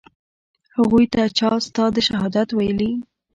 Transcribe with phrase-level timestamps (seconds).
[0.75, 2.91] هغوى ته چا ستا د شهادت ويلي.